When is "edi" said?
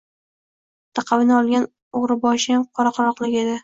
3.47-3.59